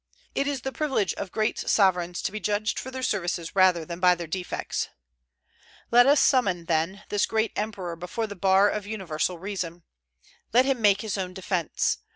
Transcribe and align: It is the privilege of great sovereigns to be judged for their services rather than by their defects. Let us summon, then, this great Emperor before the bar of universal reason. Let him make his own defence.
It 0.33 0.47
is 0.47 0.61
the 0.61 0.71
privilege 0.71 1.13
of 1.13 1.31
great 1.31 1.59
sovereigns 1.59 2.23
to 2.23 2.31
be 2.31 2.39
judged 2.39 2.79
for 2.79 2.89
their 2.89 3.03
services 3.03 3.55
rather 3.55 3.85
than 3.85 3.99
by 3.99 4.15
their 4.15 4.25
defects. 4.25 4.87
Let 5.91 6.07
us 6.07 6.19
summon, 6.19 6.65
then, 6.65 7.03
this 7.09 7.27
great 7.27 7.51
Emperor 7.55 7.95
before 7.95 8.25
the 8.25 8.35
bar 8.35 8.67
of 8.67 8.87
universal 8.87 9.37
reason. 9.37 9.83
Let 10.53 10.65
him 10.65 10.81
make 10.81 11.01
his 11.01 11.19
own 11.19 11.35
defence. 11.35 11.99